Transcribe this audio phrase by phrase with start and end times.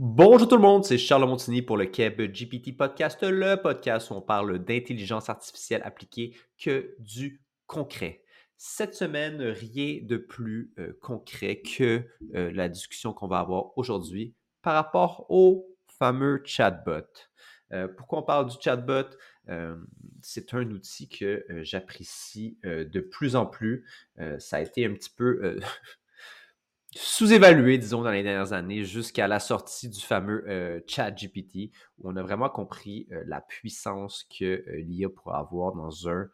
[0.00, 4.14] Bonjour tout le monde, c'est Charles Montigny pour le Keb GPT Podcast, le podcast où
[4.14, 8.24] on parle d'intelligence artificielle appliquée que du concret.
[8.56, 12.02] Cette semaine, rien de plus euh, concret que
[12.34, 17.06] euh, la discussion qu'on va avoir aujourd'hui par rapport au fameux chatbot.
[17.70, 19.16] Euh, pourquoi on parle du chatbot?
[20.22, 23.86] c'est un outil que j'apprécie de plus en plus.
[24.38, 25.60] ça a été un petit peu
[26.96, 32.08] sous-évalué, disons, dans les dernières années, jusqu'à la sortie du fameux euh, chat GPT, où
[32.08, 36.28] on a vraiment compris euh, la puissance que euh, l'IA pourrait avoir dans un,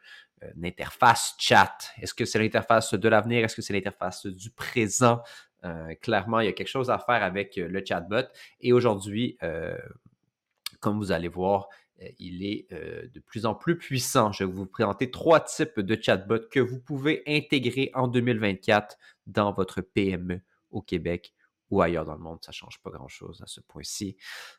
[0.57, 1.79] une interface chat.
[2.01, 3.45] Est-ce que c'est l'interface de l'avenir?
[3.45, 5.23] Est-ce que c'est l'interface du présent?
[6.01, 8.27] clairement, il y a quelque chose à faire avec le chatbot.
[8.63, 9.37] Et aujourd'hui,
[10.81, 11.69] comme vous allez voir,
[12.19, 14.33] il est de plus en plus puissant.
[14.33, 19.53] Je vais vous présenter trois types de chatbots que vous pouvez intégrer en 2024 dans
[19.53, 21.35] votre PME au Québec
[21.71, 22.39] ou ailleurs dans le monde.
[22.43, 24.17] Ça ne change pas grand-chose à ce point-ci.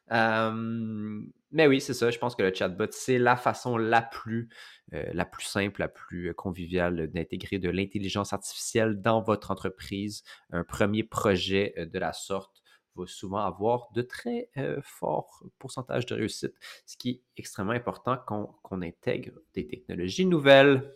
[0.10, 2.10] mais oui, c'est ça.
[2.10, 4.50] Je pense que le chatbot, c'est la façon la plus,
[4.94, 10.24] euh, la plus simple, la plus conviviale d'intégrer de l'intelligence artificielle dans votre entreprise.
[10.52, 12.62] Un premier projet euh, de la sorte
[12.96, 16.54] va souvent avoir de très euh, forts pourcentages de réussite,
[16.86, 20.96] ce qui est extrêmement important qu'on intègre des technologies nouvelles.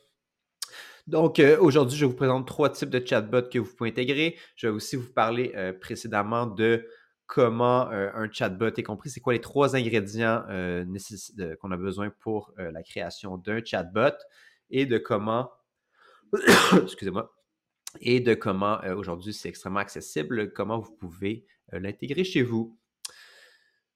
[1.07, 4.37] Donc, euh, aujourd'hui, je vous présente trois types de chatbots que vous pouvez intégrer.
[4.55, 6.87] Je vais aussi vous parler euh, précédemment de
[7.27, 10.43] comment euh, un chatbot est compris, c'est quoi les trois ingrédients
[11.59, 14.15] qu'on a besoin pour la création d'un chatbot
[14.69, 15.51] et de comment,
[16.83, 17.33] excusez-moi,
[17.99, 22.77] et de comment aujourd'hui c'est extrêmement accessible, comment vous pouvez l'intégrer chez vous.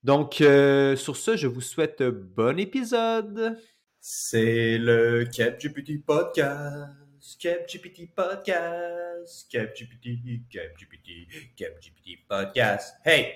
[0.03, 3.59] Donc, sur ce, je vous souhaite bon épisode.
[4.02, 6.89] C'est le CapGPT Podcast.
[7.38, 9.52] CapGPT Podcast.
[9.52, 12.95] CapGPT, CapGPT, CapGPT Podcast.
[13.03, 13.33] Hey!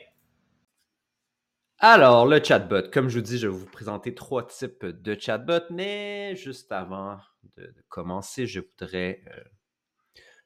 [1.80, 2.90] Alors, le chatbot.
[2.94, 7.18] Comme je vous dis, je vais vous présenter trois types de chatbot, mais juste avant
[7.58, 9.44] de, commencer, je voudrais euh,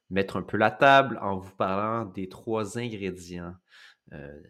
[0.09, 3.53] mettre un peu la table en vous parlant des trois ingrédients
[4.13, 4.41] euh,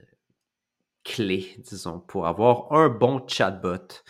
[1.04, 4.02] clés, disons, pour avoir un bon chatbot.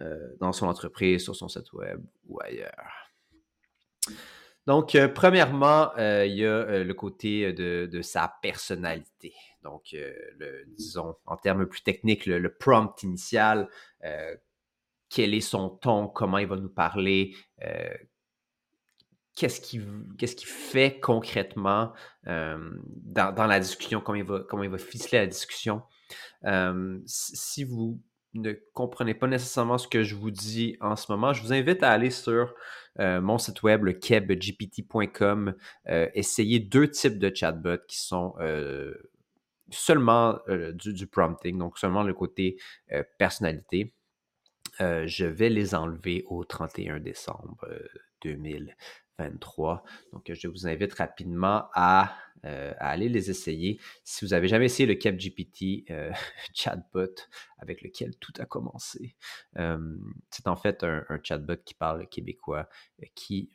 [0.00, 3.10] Euh, dans son entreprise, sur son site web ou ailleurs.
[4.64, 9.34] Donc, euh, premièrement, euh, il y a le côté de, sa personnalité.
[9.64, 9.96] Donc,
[10.76, 13.68] disons, en termes plus techniques, le, prompt initial,
[15.08, 17.34] quel est son ton, comment il va nous parler,
[19.34, 19.84] qu'est-ce qu'il
[20.16, 21.92] qui fait concrètement
[22.24, 25.82] dans, la discussion, comment il, va, comment il va ficeler la discussion.
[27.04, 28.00] si vous
[28.38, 31.82] ne comprenez pas nécessairement ce que je vous dis en ce moment, je vous invite
[31.82, 32.54] à aller sur
[33.00, 35.54] euh, mon site web, le kebgpt.com,
[35.88, 38.94] euh, essayer deux types de chatbots qui sont euh,
[39.70, 40.38] seulement
[40.74, 42.58] du, prompting, donc seulement le côté
[43.18, 43.92] personnalité.
[44.80, 47.68] je vais les enlever au 31 décembre
[48.22, 49.84] 2023.
[50.14, 53.80] Donc, je vous invite rapidement à euh, à aller les essayer.
[54.04, 56.12] Si vous n'avez jamais essayé le CapGPT euh,
[56.54, 57.14] chatbot
[57.58, 59.16] avec lequel tout a commencé,
[59.58, 59.96] euh,
[60.30, 62.68] c'est en fait un, chatbot qui parle québécois,
[63.14, 63.50] qui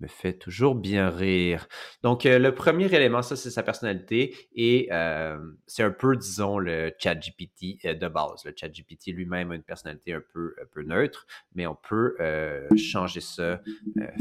[0.00, 1.66] me fait toujours bien rire.
[2.02, 4.88] Donc, le premier élément, ça, c'est sa personnalité et
[5.66, 8.44] c'est un peu, disons, le ChatGPT de base.
[8.44, 12.16] Le ChatGPT lui-même a une personnalité un peu, un peu neutre, mais on peut
[12.76, 13.60] changer ça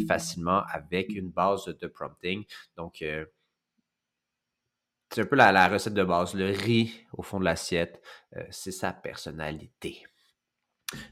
[0.07, 2.43] facilement avec une base de prompting.
[2.77, 3.03] Donc,
[5.11, 6.33] c'est un peu la, recette de base.
[6.33, 8.01] Le riz au fond de l'assiette,
[8.35, 10.03] euh, c'est sa personnalité.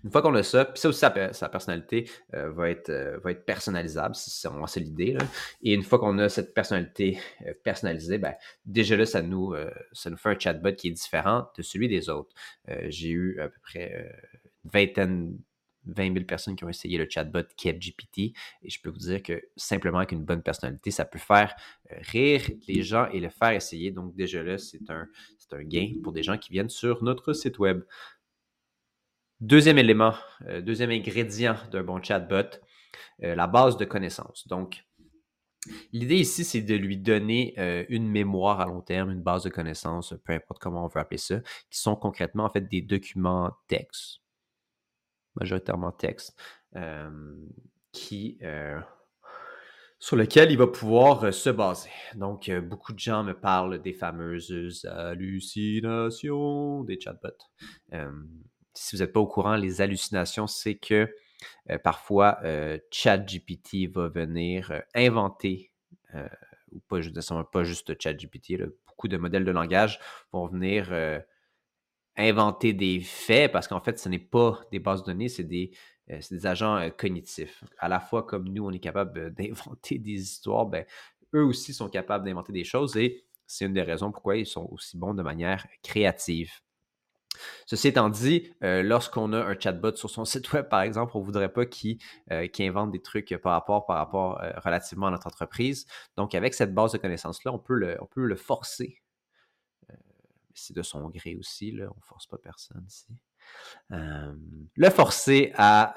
[0.04, 3.30] Une fois qu'on a ça, puis ça aussi, sa, personnalité euh, va, être, euh, va
[3.30, 5.16] être personnalisable, c'est l'idée.
[5.62, 7.20] Et une fois qu'on a cette personnalité
[7.64, 8.34] personnalisée, ben,
[8.66, 9.54] déjà là, ça nous,
[9.94, 12.34] ça nous fait un chatbot qui est différent de celui des autres.
[12.88, 14.16] J'ai eu à peu près
[14.64, 15.38] une vingtaine
[15.88, 18.34] 20 000 personnes qui ont essayé le chatbot GPT
[18.64, 21.56] Et je peux vous dire que simplement avec une bonne personnalité, ça peut faire
[21.92, 23.92] euh, rire les gens et le faire essayer.
[23.92, 25.08] Donc déjà là, c'est un,
[25.52, 27.84] un gain pour des gens qui viennent sur notre site web.
[29.40, 30.14] Deuxième élément,
[30.48, 32.58] euh, deuxième ingrédient d'un bon chatbot,
[33.24, 34.48] euh, la base de connaissances.
[34.48, 34.84] Donc,
[35.92, 37.54] L'idée ici, c'est de lui donner
[37.90, 41.18] une mémoire à long terme, une base de connaissances, peu importe comment on veut appeler
[41.18, 44.22] ça, qui sont concrètement en fait des documents textes
[45.40, 46.40] majoritairement texte,
[47.92, 48.40] qui,
[50.00, 51.90] sur lequel il va pouvoir se baser.
[52.16, 57.30] Donc, beaucoup de gens me parlent des fameuses hallucinations des chatbots.
[58.74, 61.10] si vous n'êtes pas au courant, les hallucinations, c'est que
[61.84, 62.40] parfois,
[62.92, 65.72] ChatGPT va venir inventer,
[66.72, 67.00] ou pas,
[67.52, 70.00] pas juste ChatGPT, beaucoup de modèles de langage
[70.32, 70.92] vont venir
[72.18, 75.72] inventer des faits parce qu'en fait, ce n'est pas des bases de données, c'est des,
[76.10, 77.64] euh, agents euh, cognitifs.
[77.80, 80.86] À la fois comme nous, on est capable d'inventer des histoires, ben,
[81.36, 84.68] eux aussi sont capables d'inventer des choses et c'est une des raisons pourquoi ils sont
[84.72, 86.52] aussi bons de manière créative.
[87.68, 91.20] Ceci étant dit, euh, lorsqu'on a un chatbot sur son site web, par exemple, on
[91.20, 92.00] ne voudrait pas qu'il
[92.32, 95.86] invente des trucs par rapport, relativement à notre entreprise.
[96.18, 97.76] Donc, avec cette base de connaissances-là, on peut
[98.16, 99.02] le forcer.
[100.60, 102.86] C'est de son gré aussi, là, on force pas personne
[103.90, 105.94] le forcer à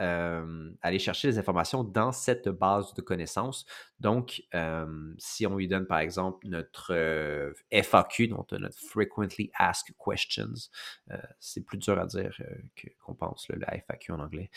[0.81, 3.67] aller chercher les informations dans cette base de connaissances.
[3.99, 4.43] Donc,
[5.19, 10.71] si on lui donne par exemple notre FAQ, donc notre Frequently Asked Questions,
[11.41, 12.41] c'est plus dur à dire
[13.05, 14.51] qu'on pense, le FAQ en anglais.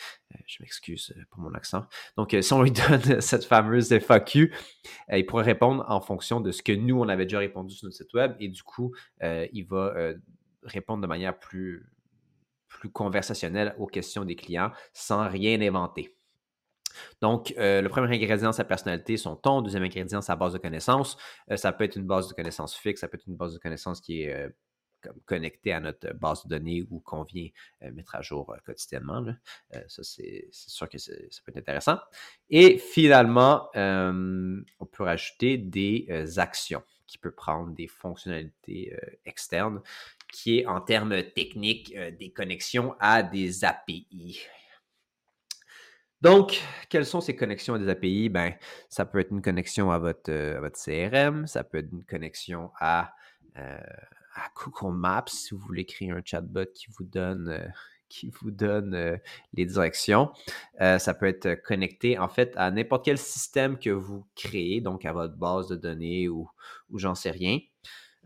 [0.46, 1.86] je m'excuse pour mon accent.
[2.16, 4.54] Donc, si on lui donne cette fameuse FAQ,
[5.12, 7.96] il pourrait répondre en fonction de ce que nous, on avait déjà répondu sur notre
[7.96, 10.14] site web et du coup, il va
[10.62, 11.84] répondre de manière plus
[12.74, 16.14] plus conversationnel aux questions des clients sans rien inventer.
[17.20, 19.62] Donc, euh, le premier ingrédient, sa personnalité, son ton.
[19.62, 21.16] Deuxième ingrédient, sa base de connaissances.
[21.50, 23.58] Euh, ça peut être une base de connaissances fixe, ça peut être une base de
[23.58, 24.48] connaissances qui est euh,
[25.26, 27.48] connectée à notre base de données ou qu'on vient
[27.92, 29.22] mettre à jour quotidiennement.
[29.86, 31.12] ça, c'est sûr que ça
[31.44, 31.98] peut être intéressant.
[32.48, 39.82] Et finalement, on peut rajouter des actions qui peuvent prendre des fonctionnalités externes
[40.34, 44.40] qui est en termes techniques euh, des connexions à des API.
[46.20, 48.28] Donc, quelles sont ces connexions à des API?
[48.30, 48.54] Ben,
[48.88, 52.72] ça peut être une connexion à votre, euh, votre CRM, ça peut être une connexion
[52.80, 53.14] à,
[53.58, 53.78] euh,
[54.34, 57.72] à, Google Maps si vous voulez créer un chatbot qui vous donne,
[58.08, 59.20] qui vous donne
[59.52, 60.32] les directions.
[60.78, 65.12] ça peut être connecté en fait à n'importe quel système que vous créez, donc à
[65.12, 66.48] votre base de données ou,
[66.90, 67.58] ou j'en sais rien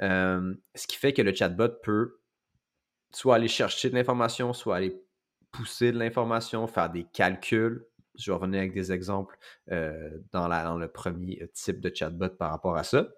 [0.00, 2.21] ce qui fait que le chatbot peut
[3.12, 5.03] soit aller chercher de l'information, soit aller
[5.50, 7.87] pousser de l'information, faire des calculs.
[8.15, 12.50] Je vais revenir avec des exemples dans, la, dans, le premier type de chatbot par
[12.50, 13.09] rapport à ça.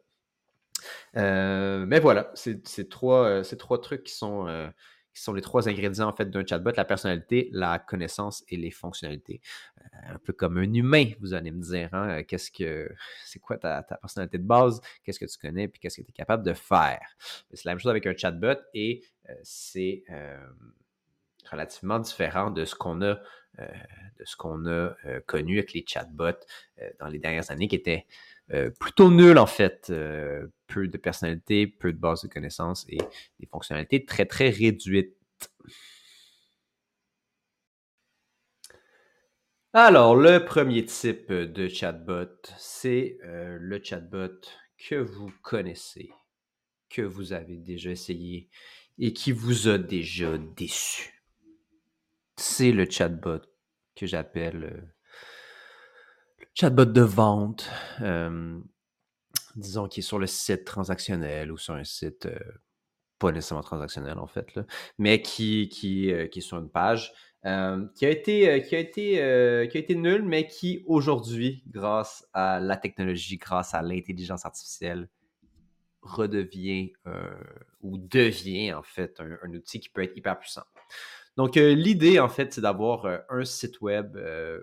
[1.15, 3.43] mais voilà, c'est trois
[3.83, 4.71] trucs qui sont
[5.15, 8.71] qui sont les trois ingrédients en fait d'un chatbot, la personnalité, la connaissance et les
[8.71, 9.41] fonctionnalités.
[9.81, 12.91] Euh, un peu comme un humain, vous allez me dire, hein, qu'est-ce que
[13.25, 16.15] c'est quoi ta, personnalité de base, qu'est-ce que tu connais, puis qu'est-ce que tu es
[16.15, 17.17] capable de faire?
[17.53, 20.39] C'est la même chose avec un chatbot et euh, c'est euh,
[21.51, 23.19] relativement différent de ce qu'on a,
[23.57, 24.95] de ce qu'on a
[25.27, 26.47] connu avec les chatbots
[27.01, 28.07] dans les dernières années qui étaient
[28.52, 29.88] euh, plutôt nul en fait.
[29.91, 32.99] Euh, peu de personnalité, peu de base de connaissances et
[33.38, 35.17] des fonctionnalités très très réduites.
[39.73, 44.41] Alors, le premier type de chatbot, c'est euh, le chatbot
[44.79, 46.11] que vous connaissez,
[46.88, 48.49] que vous avez déjà essayé
[48.99, 51.23] et qui vous a déjà déçu.
[52.37, 53.43] C'est le chatbot
[53.94, 54.93] que j'appelle
[56.55, 57.70] chatbot de vente,
[58.00, 58.58] euh,
[59.56, 62.38] disons, qui est sur le site transactionnel ou sur un site euh,
[63.19, 64.58] pas nécessairement transactionnel en fait,
[64.99, 67.12] mais euh, qui, est sur une page,
[67.43, 74.44] qui a été, été nul, mais qui aujourd'hui, grâce à la technologie, grâce à l'intelligence
[74.44, 75.08] artificielle,
[76.02, 76.93] redevient
[77.82, 80.64] ou devient en fait un, outil qui peut être hyper puissant.
[81.37, 84.60] Donc, euh, l'idée, en fait, c'est d'avoir euh, un, site web, euh,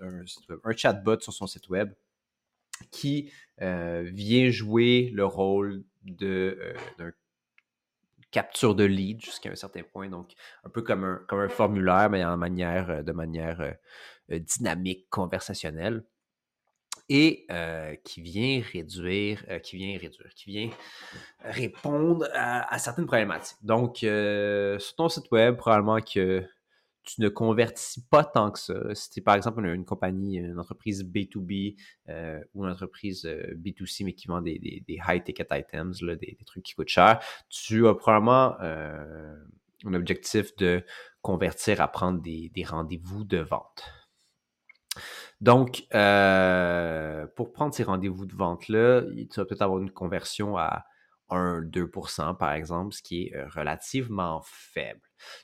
[0.00, 1.92] un, chatbot sur son site web
[2.90, 6.74] qui vient jouer le rôle de
[8.32, 10.08] capture de lead jusqu'à un certain point.
[10.08, 10.32] Donc,
[10.64, 13.76] un peu comme un, comme un formulaire, mais en manière, de manière
[14.28, 16.04] dynamique, conversationnelle
[17.08, 17.46] et
[18.04, 20.70] qui vient réduire, qui vient réduire, qui vient
[21.40, 23.58] répondre à, certaines problématiques.
[23.62, 26.44] Donc, sur ton site web, probablement que
[27.04, 28.94] tu ne convertis pas tant que ça.
[28.94, 31.76] Si tu es par exemple une, compagnie, une entreprise B2B
[32.54, 34.58] ou une entreprise B2C, mais qui vend des,
[34.88, 37.20] high-ticket items, des, trucs qui coûtent cher,
[37.50, 40.82] tu as probablement un objectif de
[41.20, 43.84] convertir à prendre des rendez-vous de vente.
[45.40, 50.84] Donc, euh, pour prendre ces rendez-vous de vente-là, tu vas peut-être avoir une conversion à
[51.30, 55.00] 1-2% par exemple, ce qui est euh, relativement faible.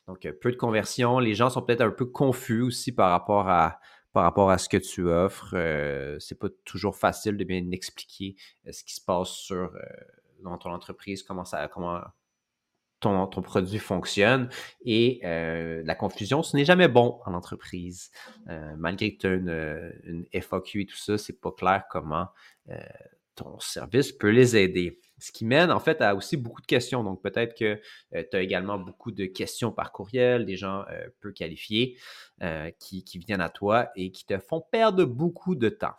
[0.06, 1.18] Donc, euh, peu de conversion.
[1.18, 3.78] Les gens sont peut-être un peu confus aussi par rapport à,
[4.12, 5.54] par rapport à ce que tu offres.
[5.54, 8.36] Euh, c'est pas toujours facile de bien expliquer
[8.70, 9.72] ce qui se passe sur,
[10.42, 12.00] dans ton entreprise, comment ça, comment,
[13.00, 14.48] ton, produit fonctionne.
[14.84, 18.10] Et euh, la confusion, ce n'est jamais bon en entreprise.
[18.48, 22.28] Euh, malgré que tu as une, FAQ et tout ça, c'est pas clair comment
[22.68, 22.78] euh,
[23.34, 25.00] ton service peut les aider.
[25.18, 27.02] Ce qui mène en fait à aussi beaucoup de questions.
[27.02, 27.80] Donc peut-être que
[28.12, 30.84] tu as également beaucoup de questions par courriel, des gens
[31.20, 31.98] peu qualifiés
[32.78, 35.94] qui, viennent à toi et qui te font perdre beaucoup de temps.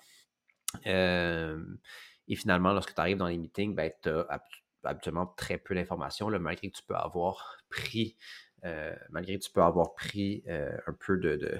[0.85, 4.41] et finalement, lorsque tu arrives dans les meetings, ben, tu as
[4.83, 8.17] habituellement très peu d'informations, malgré que tu peux avoir pris,
[9.09, 11.59] malgré que tu peux avoir pris un peu de,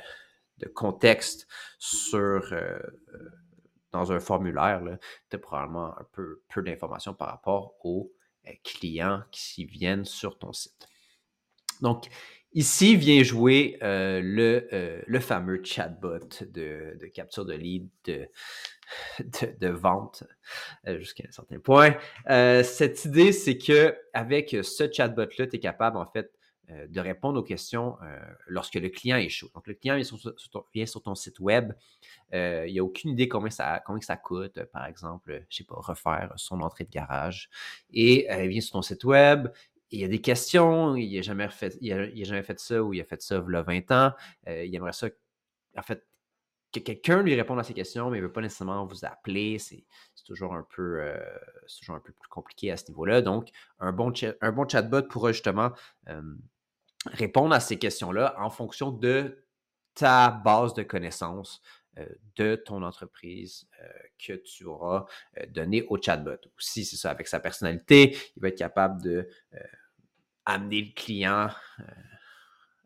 [0.73, 1.47] contexte
[1.79, 2.53] sur
[3.91, 4.81] dans un formulaire,
[5.29, 8.13] tu as probablement un peu, peu d'informations par rapport aux
[8.63, 10.87] clients qui viennent sur ton site.
[11.81, 12.09] Donc,
[12.53, 18.27] ici vient jouer euh, le, le, fameux chatbot de, de, capture de lead, de,
[19.59, 20.23] de, vente
[20.87, 21.95] euh, jusqu'à un certain point.
[22.29, 26.31] Euh, cette idée, c'est que avec ce chatbot-là, tu es capable, en fait,
[26.87, 27.97] de répondre aux questions
[28.47, 29.49] lorsque le client est chaud.
[29.53, 31.73] Donc, le client vient sur, ton, site web.
[32.31, 35.63] il n'y a aucune idée combien ça, combien ça coûte, par exemple, je ne sais
[35.65, 37.49] pas, refaire son entrée de garage.
[37.91, 39.49] Et il vient sur ton site web,
[39.91, 43.01] il y a des questions, il n'a jamais, fait, il jamais fait ça ou il
[43.01, 44.13] a fait ça il y a 20 ans.
[44.47, 45.07] il aimerait ça,
[45.77, 46.07] en fait,
[46.71, 49.59] que quelqu'un lui réponde à ces questions, mais il ne veut pas nécessairement vous appeler.
[49.59, 49.83] C'est
[50.25, 51.13] toujours, un peu,
[51.79, 53.21] toujours un peu plus compliqué à ce niveau-là.
[53.21, 55.71] Donc, un bon, un bon chatbot pourra justement
[57.07, 59.43] répondre à ces questions-là en fonction de
[59.93, 61.61] ta base de connaissances
[62.37, 63.67] de ton entreprise
[64.17, 65.05] que tu auras
[65.49, 66.37] donné au chatbot.
[66.57, 69.27] Aussi, c'est ça, avec sa personnalité, il va être capable de
[70.45, 71.49] amener le client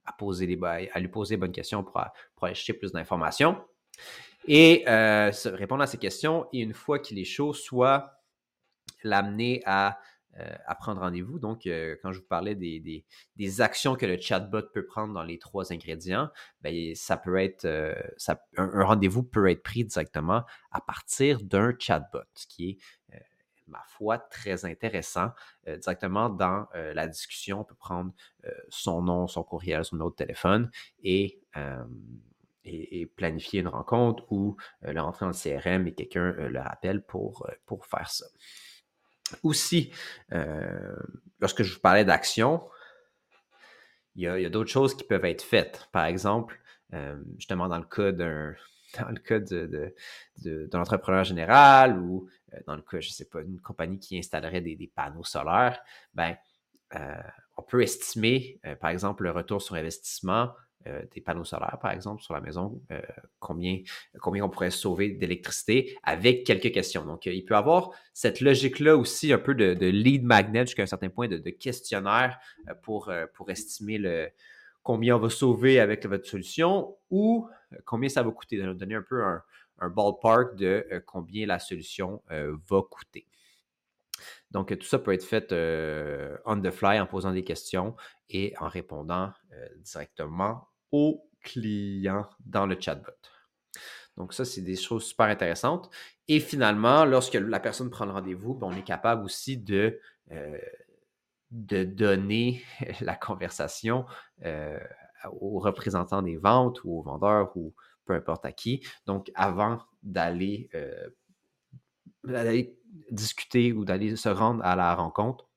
[0.06, 0.60] à, poser les,
[0.94, 2.02] à lui poser les bonnes questions pour,
[2.36, 3.64] pour aller chercher plus d'informations.
[4.48, 8.22] Et répondre à ces questions, et une fois qu'il est chaud, soit
[9.04, 10.00] l'amener à
[10.38, 11.40] euh, à prendre rendez-vous.
[11.40, 15.40] Donc, euh, quand je vous parlais des, actions que le chatbot peut prendre dans les
[15.40, 17.96] trois ingrédients, ben, ça peut être, euh,
[18.58, 22.78] un, rendez-vous peut être pris directement à partir d'un chatbot, ce qui est
[23.68, 25.32] ma foi, très intéressant.
[25.66, 28.14] directement dans la discussion, on peut prendre
[28.70, 30.70] son nom, son courriel, son numéro de téléphone
[31.04, 31.42] et,
[33.16, 37.48] planifier une rencontre ou le rentrer dans le CRM et quelqu'un le rappelle pour,
[37.90, 38.26] faire ça.
[39.44, 39.92] Aussi,
[40.34, 40.96] euh,
[41.40, 42.68] lorsque je vous parlais d'action,
[44.16, 45.90] il y a, d'autres choses qui peuvent être faites.
[45.92, 46.60] Par exemple,
[46.94, 48.54] euh, justement dans le cas d'un
[49.00, 49.94] dans le cas de,
[50.46, 54.18] d'un entrepreneur général ou euh, dans le cas, je ne sais pas, d'une compagnie qui
[54.18, 55.82] installerait des, panneaux solaires,
[56.14, 56.36] ben,
[57.58, 60.52] on peut estimer, par exemple, le retour sur investissement
[60.88, 63.02] euh, des panneaux solaires, par exemple, sur la maison, euh,
[63.40, 63.80] combien,
[64.20, 67.04] combien on pourrait sauver d'électricité avec quelques questions.
[67.06, 70.86] Donc, euh, il peut avoir cette logique-là aussi, un peu de, lead magnet jusqu'à un
[70.86, 72.38] certain point, de, questionnaire
[72.84, 74.30] pour, pour estimer le,
[74.84, 77.50] combien on va sauver avec votre solution ou
[77.86, 79.42] combien ça va coûter, de donner un peu un,
[79.80, 83.28] un ballpark de combien la solution va coûter.
[84.52, 85.52] Donc, tout ça peut être fait
[86.46, 87.96] on the fly en posant des questions
[88.30, 89.34] et en répondant
[89.84, 93.12] directement au client dans le chatbot.
[94.18, 95.90] Donc, ça, c'est des choses super intéressantes.
[96.28, 100.00] Et finalement, lorsque la personne prend le rendez-vous, ben, on est capable aussi de,
[100.32, 100.58] euh,
[101.52, 102.64] de donner
[103.02, 104.06] la conversation
[104.46, 104.80] euh,
[105.32, 107.74] aux représentants des ventes ou aux vendeurs ou
[108.06, 108.86] peu importe à qui.
[109.06, 111.10] Donc, avant d'aller euh,
[113.12, 115.50] discuter ou d'aller se rendre à la rencontre,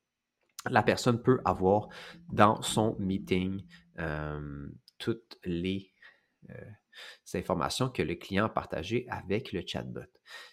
[0.69, 1.88] la personne peut avoir
[2.33, 3.62] dans son meeting
[4.99, 5.93] toutes les
[6.50, 6.71] euh,
[7.35, 10.00] informations que le client a partagées avec le chatbot.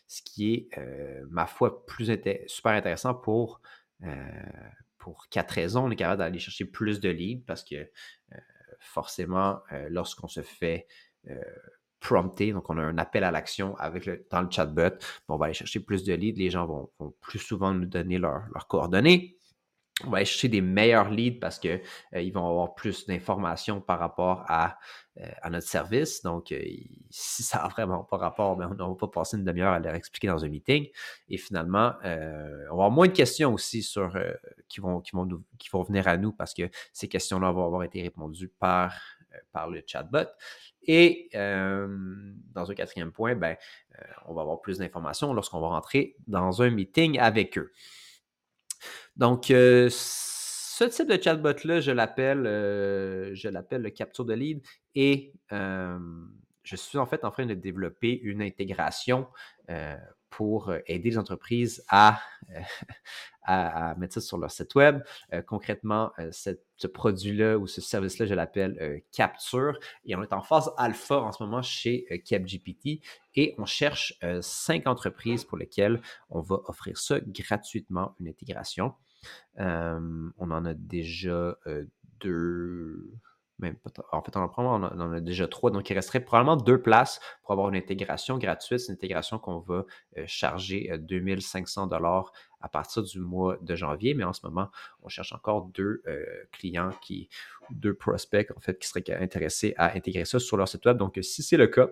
[0.08, 2.12] Ce qui est, euh, ma foi, plus
[2.48, 3.62] super intéressant pour,
[4.04, 4.42] euh,
[4.98, 5.86] pour quatre raisons.
[5.86, 7.90] On est capable d'aller chercher plus de leads parce que
[8.80, 10.86] forcément, lorsqu'on se fait
[12.06, 14.98] prompter, donc on a un appel à l'action avec dans le chatbot,
[15.28, 16.38] on va aller chercher plus de leads.
[16.38, 19.36] Les gens vont, plus souvent nous donner leurs coordonnées
[20.04, 21.82] on va aller chercher des meilleurs leads parce qu'ils
[22.16, 24.78] euh, vont avoir plus d'informations par rapport à,
[25.22, 26.22] euh, notre service.
[26.22, 26.62] Donc, euh,
[27.10, 29.80] si ça n'a vraiment pas rapport, ben, on ne va pas passer une demi-heure à
[29.80, 30.88] leur expliquer dans un meeting.
[31.30, 34.18] Et finalement, on va avoir moins de questions aussi sur,
[34.68, 37.84] qui, vont, qui, vont qui vont venir à nous parce que ces questions-là vont avoir
[37.84, 38.94] été répondues par,
[39.54, 40.28] par le chatbot.
[40.88, 43.56] Et dans un quatrième point, ben,
[44.26, 47.72] on va avoir plus d'informations lorsqu'on va rentrer dans un meeting avec eux.
[49.16, 54.62] Donc, euh, ce type de chatbot-là, je l'appelle, euh, je l'appelle le capture de lead
[54.94, 59.28] et je suis en fait en train de développer une intégration
[60.30, 62.20] pour aider les entreprises à,
[63.44, 65.02] à, mettre ça sur leur site web.
[65.48, 69.78] concrètement, ce produit-là ou ce service-là, je l'appelle Capture.
[70.06, 73.02] Et on est en phase alpha en ce moment chez CapGPT
[73.36, 78.94] et on cherche cinq entreprises pour lesquelles on va offrir ça gratuitement, une intégration.
[79.58, 81.58] on en a déjà
[82.20, 83.20] deux
[84.12, 85.72] en fait, on en, a déjà trois.
[85.72, 88.80] Donc, il resterait probablement deux places pour avoir une intégration gratuite.
[88.80, 89.86] C'est une intégration qu'on va
[90.18, 94.14] euh, charger 2500 euh, dollars à partir du mois de janvier.
[94.14, 94.70] Mais en ce moment,
[95.04, 97.30] on cherche encore deux euh, clients qui,
[97.70, 100.98] deux prospects, en fait, qui seraient intéressés à intégrer ça sur leur site web.
[100.98, 101.90] Donc, si c'est le cas,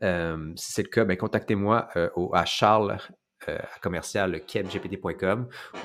[0.00, 1.88] si c'est le cas, ben, contactez-moi
[2.32, 2.98] à Charles
[3.48, 4.40] euh, commercial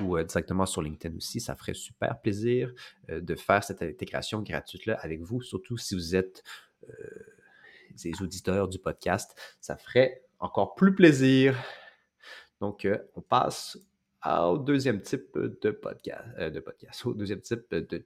[0.01, 1.39] ou euh, directement sur LinkedIn aussi.
[1.39, 2.71] Ça ferait super plaisir
[3.09, 6.43] euh, de faire cette intégration gratuite-là avec vous, surtout si vous êtes
[8.03, 9.37] des auditeurs du podcast.
[9.59, 11.55] Ça ferait encore plus plaisir.
[12.59, 13.77] Donc, on passe
[14.25, 18.03] au deuxième type de podcast, de podcast, au deuxième type de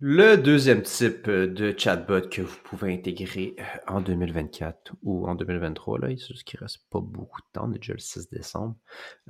[0.00, 5.34] le deuxième type euh, de chatbot que vous pouvez intégrer euh, en 2024 ou en
[5.34, 7.98] 2023, là, c'est juste qu'il ne reste pas beaucoup de temps, on est déjà le
[7.98, 8.76] 6 décembre,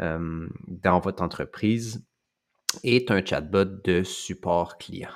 [0.00, 2.04] euh, dans votre entreprise,
[2.84, 5.08] est un chatbot de support client.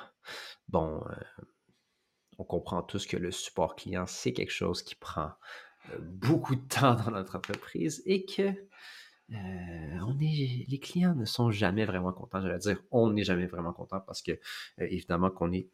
[0.69, 1.03] Bon,
[2.39, 5.33] on comprend tous que le support client, c'est quelque chose qui prend
[5.99, 8.53] beaucoup de temps dans notre entreprise et que
[9.31, 9.35] euh,
[10.05, 12.41] on est, les clients ne sont jamais vraiment contents.
[12.41, 14.37] J'allais dire, on n'est jamais vraiment content parce que, euh,
[14.79, 15.69] évidemment, qu'on est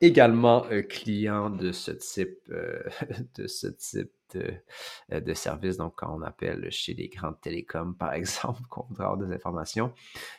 [0.00, 2.48] également euh, client de ce type,
[3.34, 5.76] de ce type de, service.
[5.78, 9.92] Donc, quand on appelle chez les grandes télécoms, par exemple, qu'on avoir des informations,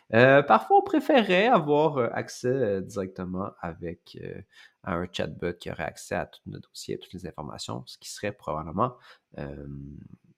[0.09, 4.17] parfois on préférerait avoir accès directement avec
[4.83, 8.09] un chatbot qui aurait accès à tous nos dossiers, à toutes les informations, ce qui
[8.09, 8.97] serait probablement,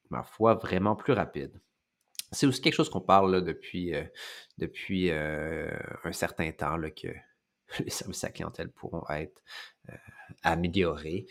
[0.09, 1.59] ma foi, vraiment plus rapide.
[2.31, 4.03] C'est aussi quelque chose qu'on parle depuis, euh,
[4.91, 7.07] euh, un certain temps, que
[7.83, 9.41] les services à la clientèle pourront être
[9.89, 9.95] euh,
[10.43, 11.27] améliorés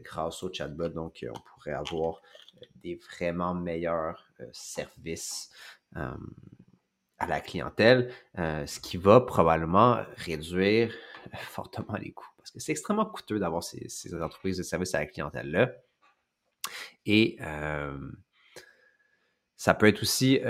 [0.00, 0.88] grâce au chatbot.
[0.88, 2.20] Donc, on pourrait avoir
[2.76, 5.50] des vraiment meilleurs services
[5.94, 10.94] à la clientèle, ce qui va probablement réduire
[11.38, 12.28] fortement les coûts.
[12.36, 15.72] Parce que c'est extrêmement coûteux d'avoir ces, ces, entreprises de services à la clientèle-là.
[17.06, 17.38] Et
[19.62, 20.40] ça peut être aussi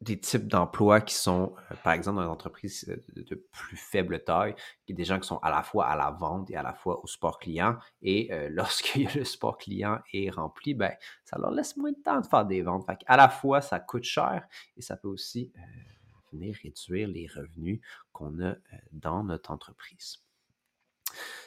[0.00, 4.54] des types d'emplois qui sont, par exemple, dans les entreprises de, plus faible taille,
[4.88, 7.06] des gens qui sont à la fois à la vente et à la fois au
[7.06, 7.76] support client.
[8.00, 10.92] Et lorsque le support client est rempli, ben,
[11.22, 12.86] ça leur laisse moins de temps de faire des ventes.
[13.06, 15.52] à la fois, ça coûte cher et ça peut aussi
[16.32, 18.54] venir réduire les revenus qu'on a
[18.90, 20.16] dans notre entreprise.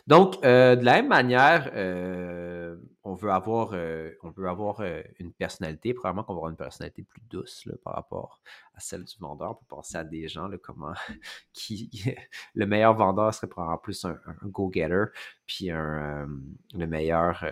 [0.08, 4.82] Donc, euh, de la même manière, euh, on veut avoir, euh, on veut avoir
[5.20, 8.42] une personnalité, probablement qu'on va avoir une personnalité plus douce par rapport
[8.76, 9.52] à celle du vendeur.
[9.52, 10.94] On peut penser à des gens, comment
[11.54, 11.90] qui
[12.56, 15.06] le meilleur vendeur serait probablement plus un, go-getter,
[15.46, 17.46] puis le meilleur,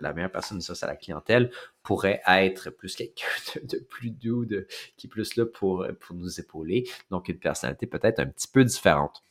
[0.00, 1.50] la meilleure personne de ça, à la clientèle
[1.82, 3.26] pourrait être plus quelqu'un
[3.62, 6.88] de, plus doux, de, qui est plus là pour, pour nous épauler.
[7.10, 9.22] Donc, une personnalité peut-être un petit peu différente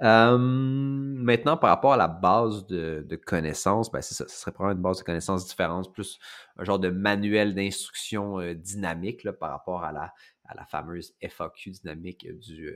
[0.00, 5.04] maintenant, par rapport à la base de, connaissances, ben ça, serait probablement une base de
[5.04, 6.18] connaissances différente, plus
[6.56, 10.12] un genre de manuel d'instruction dynamique par rapport à la,
[10.44, 12.72] à la fameuse FAQ dynamique du,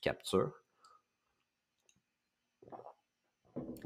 [0.00, 0.52] capture.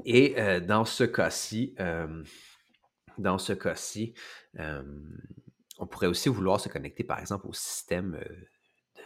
[0.05, 1.75] Et dans ce cas-ci,
[3.17, 4.13] dans ce cas-ci,
[5.79, 8.19] on pourrait aussi vouloir se connecter, par exemple, au système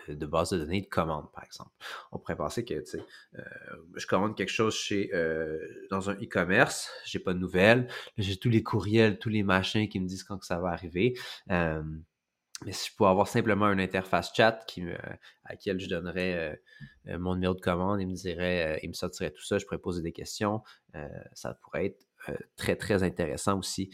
[0.07, 1.71] de base de données de commande, par exemple.
[2.11, 3.41] On pourrait penser que, euh,
[3.95, 5.59] je commande quelque chose chez, euh,
[5.89, 7.87] dans un e-commerce, j'ai pas de nouvelles,
[8.17, 11.17] j'ai tous les courriels, tous les machins qui me disent quand que ça va arriver.
[11.49, 11.83] Euh,
[12.65, 15.17] mais si je pouvais avoir simplement une interface chat qui à
[15.49, 16.61] laquelle je donnerais
[17.05, 20.03] mon numéro de commande, il me dirait, il me sortirait tout ça, je pourrais poser
[20.03, 20.61] des questions,
[21.33, 22.05] ça pourrait être
[22.55, 23.89] très, très intéressant aussi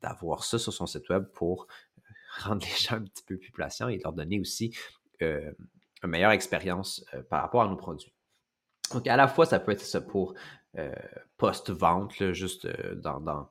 [0.00, 1.66] d'avoir ça sur son site web pour
[2.42, 4.76] rendre les gens un petit peu plus patients et leur donner aussi
[5.22, 5.52] euh,
[6.02, 8.12] une meilleure expérience euh, par rapport à nos produits.
[8.92, 10.34] Donc, à la fois, ça peut être ça pour
[10.78, 10.92] euh,
[11.38, 13.50] post-vente, juste dans,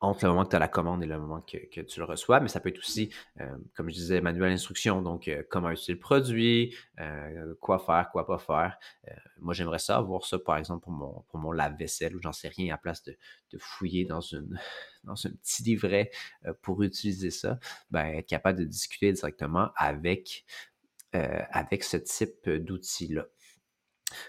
[0.00, 2.40] entre le moment que tu as la commande et le moment que, tu le reçois,
[2.40, 3.12] mais ça peut être aussi,
[3.74, 6.76] comme je disais, manuel d'instruction, donc comment utiliser le produit,
[7.60, 8.78] quoi faire, quoi pas faire.
[9.38, 12.48] moi, j'aimerais ça, avoir ça, par exemple, pour mon, pour mon lave-vaisselle, ou j'en sais
[12.48, 13.16] rien, à place de,
[13.52, 14.58] de, fouiller dans, une,
[15.04, 16.10] dans un petit livret
[16.62, 17.58] pour utiliser ça,
[17.90, 20.44] ben, être capable de discuter directement avec,
[21.12, 23.26] avec ce type d'outil-là.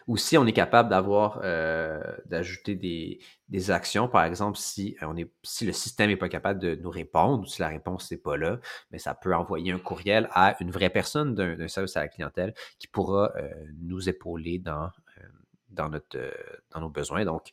[0.08, 4.08] Aussi, on est capable d'avoir, euh, d'ajouter des, des, actions.
[4.08, 7.46] Par exemple, si, on est, si le système n'est pas capable de nous répondre ou
[7.46, 8.60] si la réponse n'est pas là,
[8.92, 12.54] mais ça peut envoyer un courriel à une vraie personne d'un service à la clientèle
[12.78, 13.50] qui pourra euh,
[13.82, 15.28] nous épauler dans, euh,
[15.70, 16.18] dans, notre,
[16.72, 17.24] dans nos besoins.
[17.24, 17.50] Donc,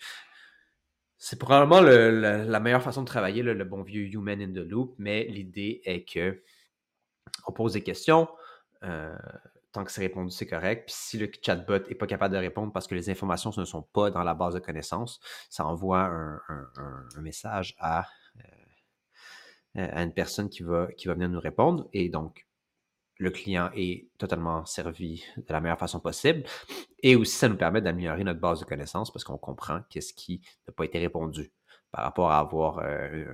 [1.19, 5.25] c'est probablement la, meilleure façon de travailler, le bon vieux human in the loop, mais
[5.25, 6.43] l'idée est que
[7.47, 8.29] on pose des questions.
[8.83, 9.17] Euh,
[9.77, 10.87] tant que c'est répondu, c'est correct.
[10.87, 13.83] Puis si le chatbot n'est pas capable de répondre parce que les informations ne sont
[13.83, 16.41] pas dans la base de connaissances, ça envoie un,
[17.21, 18.07] message à,
[19.77, 21.89] euh, à, une personne qui va, qui va venir nous répondre.
[21.93, 22.47] Et donc,
[23.19, 26.45] le client est totalement servi de la meilleure façon possible.
[27.03, 30.41] Et aussi, ça nous permet d'améliorer notre base de connaissances parce qu'on comprend qu'est-ce qui
[30.67, 31.53] n'a pas été répondu
[31.93, 33.27] par rapport à avoir euh,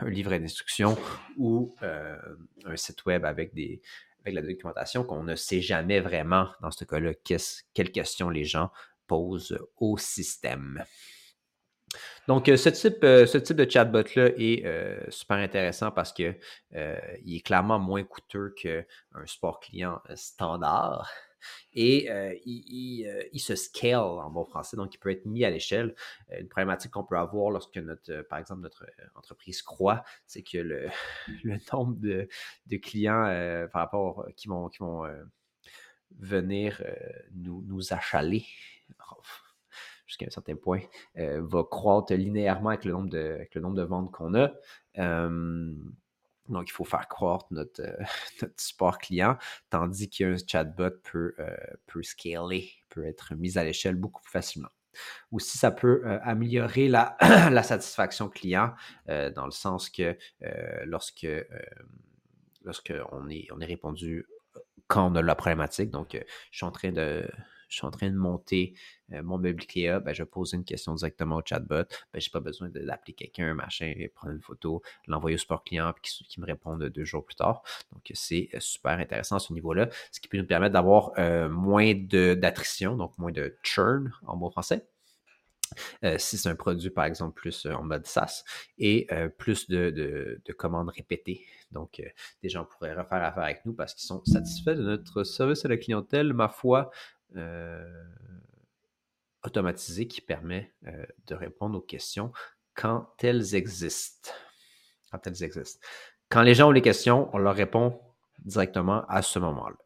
[0.00, 0.96] un livret d'instructions
[1.36, 2.16] ou euh,
[2.64, 3.82] un site web avec des,
[4.22, 7.12] avec la documentation qu'on ne sait jamais vraiment, dans ce cas-là,
[7.74, 8.70] quelles questions les gens
[9.06, 10.84] posent au système.
[12.28, 16.36] Donc, euh, ce type, euh, ce type de chatbot-là est euh, super intéressant parce qu'il
[16.72, 18.84] est clairement moins coûteux qu'un
[19.26, 21.10] support client standard
[21.72, 25.50] et euh, euh, il, se scale en bon français, donc il peut être mis à
[25.50, 25.94] l'échelle.
[26.32, 30.58] Euh, une problématique qu'on peut avoir lorsque notre, par exemple, notre entreprise croît, c'est que
[30.58, 30.88] le,
[31.72, 32.28] nombre de,
[32.78, 33.24] clients
[33.72, 35.04] par rapport qui vont, qui vont
[36.18, 36.82] venir
[37.34, 38.44] nous, nous achaler
[40.06, 40.80] jusqu'à un certain point,
[41.14, 44.52] va croître linéairement avec le nombre de, avec le nombre de ventes qu'on a.
[46.50, 47.96] Donc, il faut faire croître notre, euh,
[48.42, 49.36] notre support client,
[49.70, 54.68] tandis qu'un chatbot peut, euh, peut scaler, peut être mis à l'échelle beaucoup plus facilement.
[55.30, 58.74] Aussi, ça peut euh, améliorer la, la, satisfaction client
[59.06, 60.16] dans le sens que
[60.84, 61.26] lorsque,
[62.64, 64.26] lorsque on, est, on est répondu
[64.88, 66.18] quand on a la problématique, donc
[66.50, 67.24] je suis en train de,
[67.70, 68.74] je suis en train de monter
[69.12, 71.84] euh, mon meuble ben, je pose une question directement au chatbot.
[72.12, 75.92] Ben, je n'ai pas besoin d'appeler quelqu'un, machin, prendre une photo, l'envoyer au support client,
[75.92, 77.62] puis qui, me répondent deux jours plus tard.
[77.92, 81.48] Donc, c'est euh, super intéressant à ce niveau-là, ce qui peut nous permettre d'avoir euh,
[81.48, 84.86] moins d'attrition, donc moins de churn en bon français.
[86.18, 88.44] si c'est un produit, par exemple, plus en mode SaaS,
[88.78, 89.06] et
[89.38, 91.44] plus de, commandes répétées.
[91.70, 92.02] Donc,
[92.42, 95.68] des gens pourraient refaire affaire avec nous parce qu'ils sont satisfaits de notre service à
[95.68, 96.90] la clientèle, ma foi,
[99.42, 102.32] automatisé qui permet euh, de répondre aux questions
[102.74, 104.30] quand elles existent.
[105.10, 105.84] Quand elles existent.
[106.28, 108.00] Quand les gens ont les questions, on leur répond
[108.44, 109.76] directement à ce moment-là.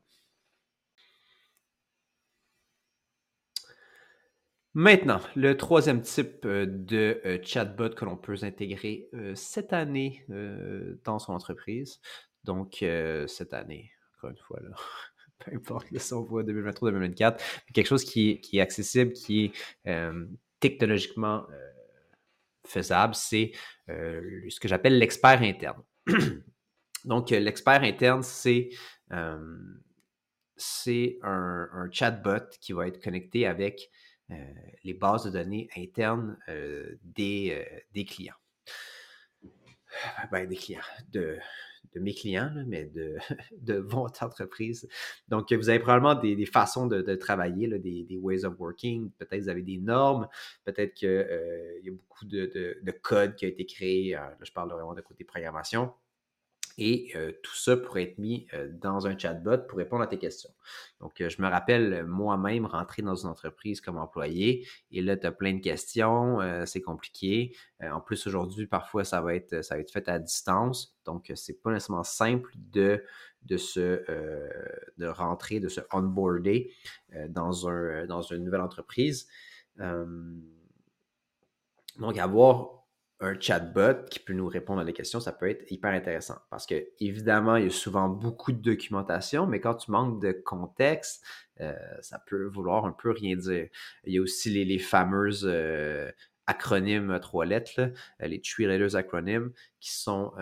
[4.76, 10.26] Maintenant, le troisième type euh, de chatbot que l'on peut intégrer cette année
[11.04, 12.00] dans son entreprise.
[12.42, 12.85] Donc,
[13.26, 14.76] cette année, encore une fois, là,
[15.44, 17.40] peu importe si on voit 2023-2024,
[17.72, 20.26] quelque chose qui est, accessible, qui est euh,
[20.61, 21.70] technologiquement euh,
[22.66, 23.52] faisable, c'est
[23.88, 25.83] euh, ce que j'appelle l'expert interne.
[27.04, 28.70] Donc, l'expert interne, c'est
[30.57, 33.90] c'est un, chatbot qui va être connecté avec
[34.83, 36.38] les bases de données internes
[37.02, 38.35] des, des clients.
[40.33, 40.80] Ben, des clients,
[41.11, 41.38] de,
[41.94, 43.16] de mes clients, mais de,
[43.61, 44.88] de votre entreprise.
[45.28, 49.11] Donc, vous avez probablement des, façons de, travailler, des, ways of working.
[49.18, 50.28] Peut-être vous avez des normes.
[50.64, 54.14] Peut-être qu'il euh, y a beaucoup de, code qui a été créé.
[54.14, 55.92] Euh, là, je parle vraiment de côté programmation.
[56.76, 60.18] Et euh, tout ça pourrait être mis euh, dans un chatbot pour répondre à tes
[60.18, 60.50] questions.
[61.00, 65.32] Donc, je me rappelle moi-même rentrer dans une entreprise comme employé et là, tu as
[65.32, 67.54] plein de questions, c'est compliqué.
[67.80, 70.96] en plus, aujourd'hui, parfois, ça va, être, ça va être fait à distance.
[71.04, 73.04] Donc, c'est pas nécessairement simple de,
[73.42, 74.02] de, se,
[74.96, 76.72] de rentrer, de se onboarder
[77.28, 79.28] dans, un, dans une nouvelle entreprise.
[79.76, 80.38] donc,
[82.18, 82.84] avoir
[83.20, 86.66] un chatbot qui peut nous répondre à des questions, ça peut être hyper intéressant parce
[86.66, 91.24] que, évidemment, il y a souvent beaucoup de documentation, mais quand tu manques de contexte,
[91.61, 93.68] euh, ça peut vouloir un peu rien dire.
[94.05, 96.11] Il y a aussi les, fameuses euh,
[96.46, 100.33] acronymes à trois lettres, euh, les letters acronymes, qui sont.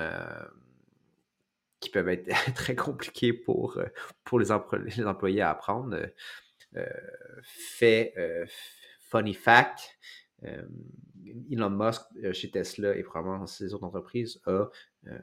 [1.81, 3.79] qui peuvent être très compliqués pour,
[4.25, 4.49] pour les,
[4.97, 5.97] les employés à apprendre.
[7.43, 8.15] fait,
[9.13, 10.22] funny fact, euh,
[11.51, 14.69] Elon Musk, euh, chez Tesla et probablement dans ses autres entreprises, a
[15.07, 15.19] euh,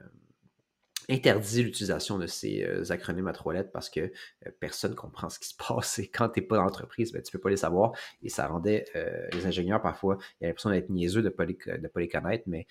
[1.09, 4.11] interdit l'utilisation de ces acronymes à trois lettres parce que
[4.59, 5.97] personne ne comprend ce qui se passe.
[5.99, 7.93] Et quand tu n'es pas dans l'entreprise, ben, tu ne peux pas les savoir.
[8.21, 8.85] Et ça rendait
[9.33, 12.43] les ingénieurs parfois, il y a l'impression d'être niaiseux de ne pas, pas, les connaître,
[12.45, 12.67] mais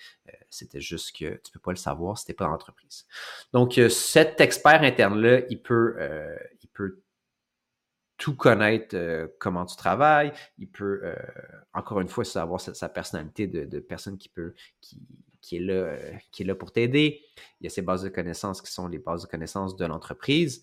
[0.49, 3.05] c'était juste que tu ne peux pas le savoir si tu n'es pas dans l'entreprise.
[3.51, 5.97] Donc, cet expert interne-là, il peut,
[6.61, 7.01] il peut
[8.19, 10.31] tout connaître euh, comment tu travailles.
[10.59, 11.15] Il peut, euh,
[11.73, 15.01] encore une fois, savoir sa, personnalité de, personne qui peut, qui,
[15.41, 17.21] qui est là, euh, qui est là pour t'aider.
[17.59, 20.61] Il y a ces bases de connaissances qui sont les bases de connaissances de l'entreprise.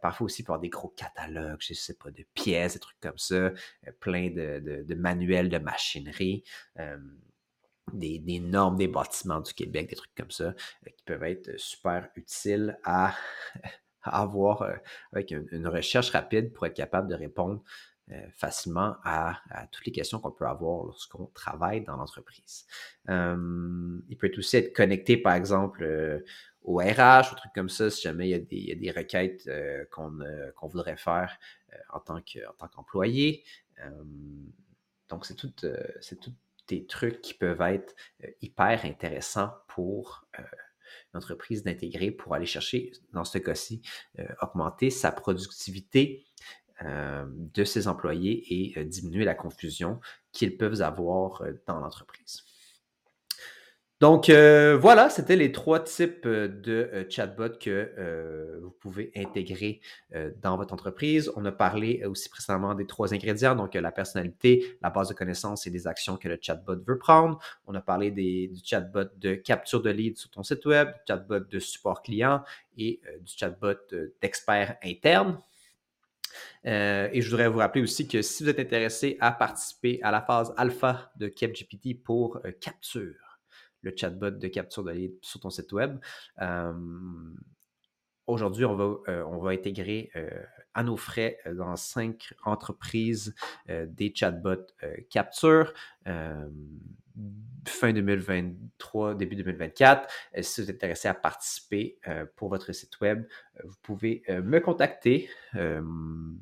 [0.00, 3.18] Parfois aussi pour des gros catalogues, je ne sais pas, de pièces, des trucs comme
[3.18, 3.52] ça,
[4.00, 6.42] plein de, de, de, manuels de machinerie.
[7.92, 10.54] Des, des, normes des bâtiments du Québec, des trucs comme ça,
[10.84, 13.14] qui peuvent être super utiles à,
[14.08, 14.68] avoir
[15.12, 17.62] avec une, recherche rapide pour être capable de répondre
[18.12, 19.40] euh, facilement à,
[19.72, 22.64] toutes les questions qu'on peut avoir lorsqu'on travaille dans l'entreprise.
[23.08, 26.20] Euh, il peut aussi être connecté, par exemple, euh,
[26.62, 30.68] au RH, ou trucs comme ça, si jamais il y a des, requêtes euh, qu'on
[30.68, 31.36] voudrait faire
[31.72, 32.20] euh, en tant
[32.70, 33.42] qu'employé.
[35.08, 35.52] donc, c'est tout,
[36.00, 36.32] c'est tout
[36.68, 37.92] des trucs qui peuvent être
[38.40, 40.28] hyper intéressants pour
[41.12, 43.82] une entreprise d'intégrer pour aller chercher, dans ce cas-ci,
[44.40, 46.26] augmenter sa productivité
[46.82, 49.98] euh, de ses employés et euh, diminuer la confusion
[50.30, 52.42] qu'ils peuvent avoir euh, dans l'entreprise.
[54.00, 59.80] Donc euh, voilà, c'était les trois types de euh, chatbots que euh, vous pouvez intégrer
[60.42, 61.32] dans votre entreprise.
[61.36, 65.66] On a parlé aussi précédemment des trois ingrédients, donc la personnalité, la base de connaissances
[65.66, 67.38] et les actions que le chatbot veut prendre.
[67.66, 71.00] On a parlé des, du chatbot de capture de leads sur ton site web, du
[71.08, 72.42] chatbot de support client
[72.76, 73.78] et du chatbot
[74.20, 75.40] d'expert interne.
[76.66, 80.10] Euh, et je voudrais vous rappeler aussi que si vous êtes intéressé à participer à
[80.10, 83.14] la phase alpha de CapGPT pour euh, Capture,
[83.82, 85.98] le chatbot de capture de lead sur ton site web,
[86.42, 86.72] euh,
[88.26, 90.28] aujourd'hui, on, va, euh, intégrer euh,
[90.74, 93.34] à nos frais dans cinq entreprises
[93.68, 94.66] des chatbots
[95.10, 95.72] Capture
[97.68, 100.08] fin 2023, début 2024.
[100.36, 104.22] Euh, si vous êtes intéressé à participer euh, pour votre site web, euh, vous pouvez
[104.28, 105.28] me contacter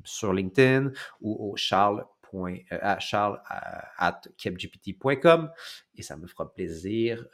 [0.03, 2.05] sur LinkedIn ou au charles
[2.69, 3.41] à charles
[3.97, 5.49] at kepgpt.com
[5.95, 7.25] et ça me fera plaisir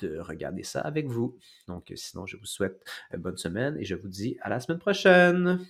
[0.00, 1.36] de regarder ça avec vous.
[1.66, 2.80] Donc, sinon, je vous souhaite
[3.12, 5.66] une bonne semaine et je vous dis à la semaine prochaine.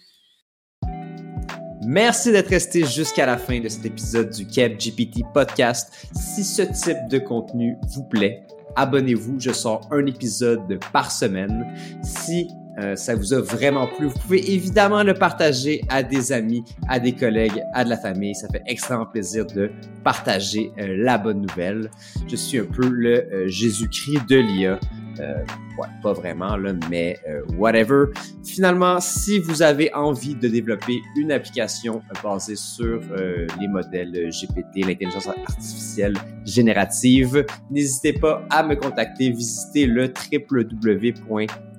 [1.86, 6.08] Merci d'être resté jusqu'à la fin de cet épisode du Keb GPT Podcast.
[6.12, 8.42] Si ce type de contenu vous plaît,
[8.76, 9.40] abonnez-vous.
[9.40, 11.66] Je sors un épisode par semaine.
[12.02, 16.62] Si euh, ça vous a vraiment plu, vous pouvez évidemment le partager à des amis,
[16.88, 18.34] à des collègues, à de la famille.
[18.34, 19.70] Ça fait extrêmement plaisir de
[20.04, 21.90] partager euh, la bonne nouvelle.
[22.28, 24.78] Je suis un peu le euh, Jésus-Christ de l'IA.
[25.18, 25.42] Euh,
[25.76, 28.04] ouais, pas vraiment, là, mais euh, whatever.
[28.44, 33.00] Finalement, si vous avez envie de développer une application basée sur
[33.60, 36.14] les modèles GPT, l'intelligence artificielle
[36.44, 39.30] générative, n'hésitez pas à me contacter.
[39.30, 40.12] Visitez le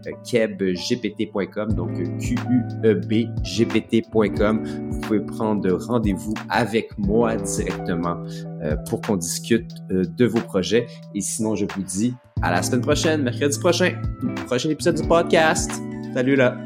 [0.05, 4.63] www.kebgpt.com, donc Q-U-E-B-G-P-T.com.
[4.89, 8.17] Vous pouvez prendre rendez-vous avec moi directement
[8.63, 10.87] euh, pour qu'on discute euh, de vos projets.
[11.15, 14.01] Et sinon, je vous dis à la semaine prochaine, mercredi prochain,
[14.45, 15.71] prochain épisode du podcast.
[16.13, 16.57] Salut là!